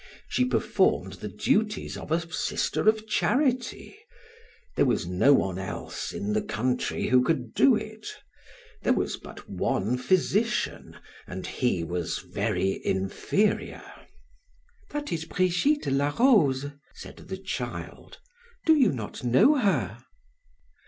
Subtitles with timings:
[0.27, 3.95] She performed the duties of a sister of charity
[4.75, 8.07] there was no one else in the country who could do it;
[8.81, 13.83] there was but one physician, and he was very inferior.
[14.89, 16.65] "That is Brigitte la Rose,"
[16.95, 18.17] said the child;
[18.65, 19.99] "do you not know her?"